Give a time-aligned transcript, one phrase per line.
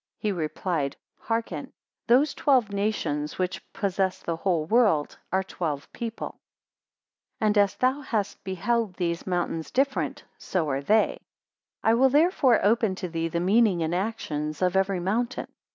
[0.17, 1.71] He replied, Hearken.
[2.07, 6.39] Those twelve nations which possess the whole world, are twelve people.
[7.37, 11.19] 164 And as thou hast beheld these mountains different, so are they.
[11.83, 15.49] I will therefore open to thee the meaning and actions of every mountain.